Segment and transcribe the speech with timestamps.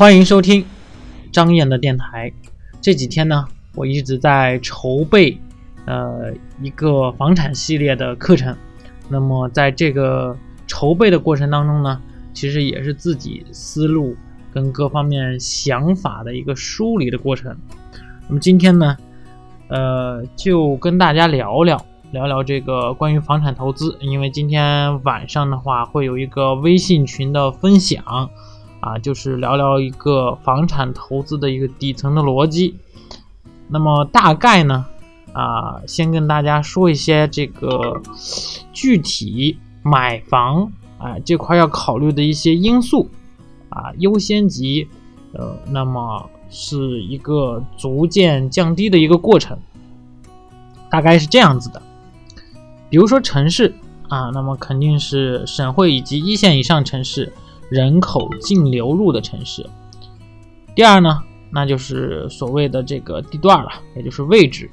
[0.00, 0.64] 欢迎收听
[1.30, 2.32] 张燕的电台。
[2.80, 5.38] 这几天呢，我一直在筹备
[5.84, 8.56] 呃一个房产系列的课程。
[9.10, 10.34] 那么在这个
[10.66, 12.00] 筹备的过程当中呢，
[12.32, 14.16] 其实也是自己思路
[14.50, 17.54] 跟各方面想法的一个梳理的过程。
[18.26, 18.96] 那么今天呢，
[19.68, 28.30] 呃，就跟大家聊聊聊聊这个关于房产投资，因为今天晚上的话会有一个微信群的分享。
[28.80, 32.76] 啊，就是聊聊一个房产投资的一个底层的逻辑。
[33.68, 34.86] 那么大概呢，
[35.32, 38.00] 啊，先跟大家说一些这个
[38.72, 43.08] 具体买房啊这块要考虑的一些因素
[43.68, 44.88] 啊，优先级，
[45.32, 49.58] 呃，那么是一个逐渐降低的一个过程，
[50.90, 51.80] 大概是这样子的。
[52.88, 53.74] 比如说城市
[54.08, 57.32] 啊，那么肯定是省会以及一线以上城市。
[57.70, 59.64] 人口净流入的城市。
[60.74, 64.68] 第二呢，那就是所谓的这个地段了，也就是位置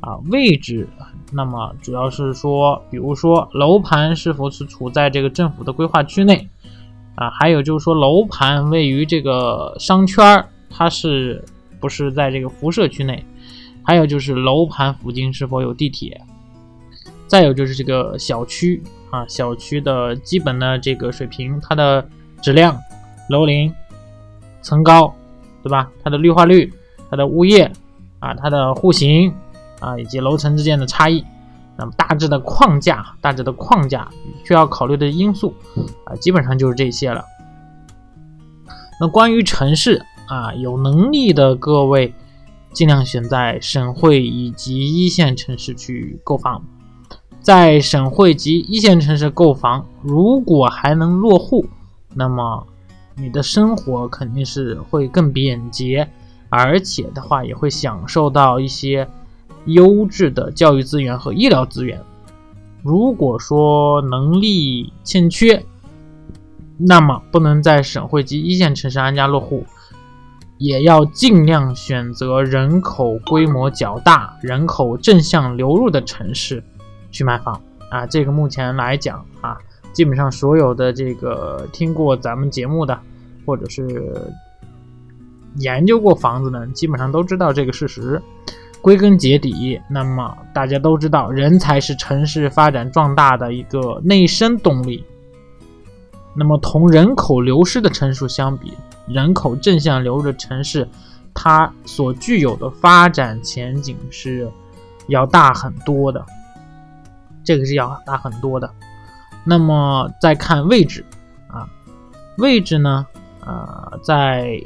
[0.00, 0.88] 啊，位置。
[1.32, 6.48] 那么主要是说，比如说楼盘是否是处在这个政府的规划区内
[7.16, 11.44] 啊，还有就是说楼盘位于这个商圈，它是
[11.80, 13.24] 不是在这个辐射区内？
[13.82, 16.20] 还有就是楼盘附近是否有地铁？
[17.26, 22.08] 再有就是这个小区啊，小区的基本的这个水平，它的。
[22.42, 22.78] 质量、
[23.28, 23.72] 楼龄、
[24.62, 25.14] 层高，
[25.62, 25.90] 对吧？
[26.02, 26.72] 它的绿化率、
[27.10, 27.70] 它的物业
[28.20, 29.32] 啊、它的户型
[29.80, 31.24] 啊，以及楼层之间的差异，
[31.76, 34.08] 那么大致的框架、大致的框架
[34.44, 35.54] 需要考虑的因素
[36.04, 37.24] 啊，基本上就是这些了。
[39.00, 42.14] 那关于城市啊，有能力的各位
[42.72, 46.64] 尽量选在省会以及一线城市去购房，
[47.40, 51.66] 在省会及一线城市购房，如果还能落户。
[52.18, 52.66] 那么，
[53.14, 56.08] 你的生活肯定是会更便捷，
[56.48, 59.06] 而且的话也会享受到一些
[59.66, 62.00] 优质的教育资源和医疗资源。
[62.82, 65.62] 如果说能力欠缺，
[66.78, 69.66] 那么不能在省会及一线城市安家落户，
[70.56, 76.64] 也要尽量选择人口规模较大、人口正向流入的城市
[77.10, 77.60] 去买房
[77.90, 78.06] 啊。
[78.06, 79.58] 这个目前来讲啊。
[79.96, 83.00] 基本上所有的这个听过咱们节目的，
[83.46, 84.30] 或者是
[85.56, 88.20] 研究过房子的，基本上都知道这个事实。
[88.82, 95.02] 归根结底，那么大家都知道，人才是城市发展壮大的一个内生动力。
[96.34, 98.74] 那么同人口流失的城市相比，
[99.08, 100.86] 人口正向流入的城市，
[101.32, 104.46] 它所具有的发展前景是
[105.06, 106.22] 要大很多的。
[107.42, 108.70] 这个是要大很多的。
[109.46, 111.04] 那么再看位置
[111.46, 111.68] 啊，
[112.38, 113.06] 位置呢，
[113.40, 114.60] 呃，在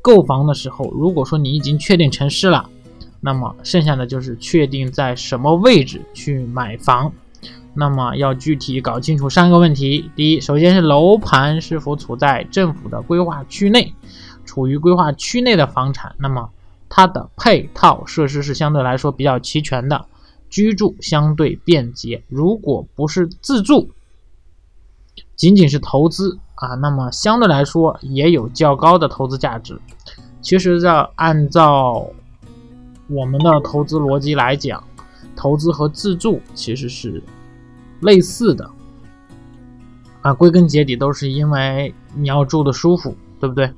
[0.00, 2.68] 购房的时候，如果说你已经确定城市了，
[3.20, 7.12] 那么剩下的就是确定在什么位置去买房。
[7.74, 13.92] 那么要具体搞清楚三个问题：第一，首先是楼盘是否处在政府的规划区内，
[14.44, 16.50] 处于规划区内的房产，那么
[16.88, 20.06] 它的配套设施是相对来说比较齐全的，
[20.50, 22.22] 居住相对便捷。
[22.28, 23.90] 如果不是自住，
[25.38, 29.80] 仅仅是投资啊，那么相对来说也有较高的投资价值。
[30.42, 32.04] 其实，在按照
[33.08, 34.82] 我们的投资逻辑来讲，
[35.36, 37.22] 投资和自住其实是
[38.00, 38.68] 类似的
[40.22, 40.34] 啊。
[40.34, 43.72] 归根结底都是因为你要住的舒服，对不对？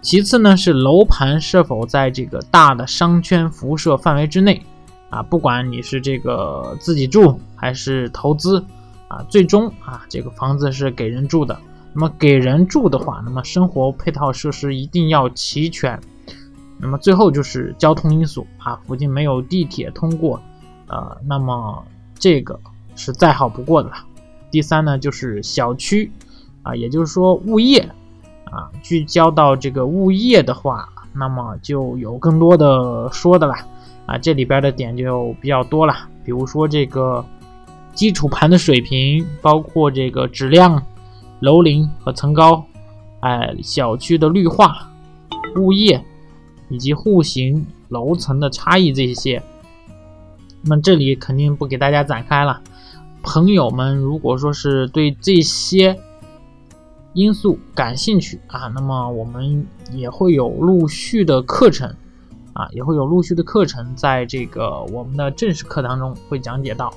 [0.00, 4.64] 其次呢，是楼盘是否在这个大的商圈辐射范围之内
[5.10, 5.22] 啊？
[5.22, 8.64] 不管你是这个自己住还是投资。
[9.10, 11.58] 啊，最终啊，这个房子是给人住的。
[11.92, 15.98] 那么给人住的话，那么生活配套设施一定要齐全。
[16.78, 20.40] 那么最后就是交通因素啊，附近没有地铁通过，
[20.86, 21.84] 呃，那么
[22.14, 22.60] 这个
[22.94, 23.96] 是再好不过的了。
[24.48, 26.12] 第三呢，就是小区
[26.62, 27.80] 啊，也就是说物业
[28.44, 33.54] 啊，聚焦到这个物业的话，那么就有更多的说的了
[34.06, 37.26] 啊，这里边的点就比较多了，比如说这个。
[38.00, 40.82] 基础盘的水平包括这个质量、
[41.40, 42.64] 楼龄和层高，
[43.20, 44.90] 哎，小区的绿化、
[45.56, 46.02] 物业
[46.70, 49.42] 以及户型、楼层的差异这些，
[50.62, 52.62] 那么这里肯定不给大家展开了。
[53.22, 56.00] 朋友们，如果说是对这些
[57.12, 61.94] 因素感兴趣啊，那么我们也会有陆续的课程
[62.54, 66.90] 啊，也会有陆续的课程在这个我们的正式课当中会讲解到。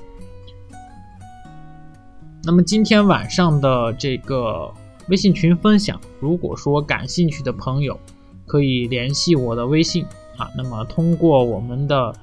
[2.46, 4.70] 那么今天晚上的这个
[5.08, 5.98] 微信群分享。
[6.20, 7.98] 如果说感兴趣的朋友，
[8.46, 10.04] 可以联系我的微信
[10.36, 10.50] 啊。
[10.58, 12.14] 那么通过我们的，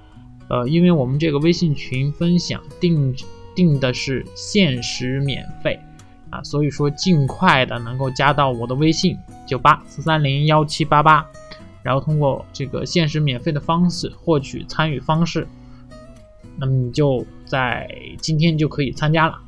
[0.50, 3.17] 呃，因为我们这个微信群分享定
[3.55, 5.81] 定的是限时免费
[6.28, 9.16] 啊，所以说尽快的能够加到我的微信
[9.46, 11.26] 九八四三零幺七八八，
[11.82, 15.49] 然后通过这个限时免费的方式获取参与方式，
[16.58, 17.88] 那么你就在
[18.20, 19.40] 今天就可以参加了。